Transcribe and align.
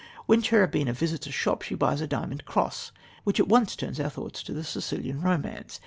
When 0.25 0.41
Cherubina 0.41 0.93
visits 0.93 1.27
a 1.27 1.31
shop 1.31 1.61
she 1.61 1.75
buys 1.75 2.01
a 2.01 2.07
diamond 2.07 2.43
cross, 2.45 2.91
which 3.23 3.39
at 3.39 3.47
once 3.47 3.75
turns 3.75 3.99
our 3.99 4.09
thoughts 4.09 4.41
to 4.41 4.51
The 4.51 4.63
Sicilian 4.63 5.21
Romance. 5.21 5.79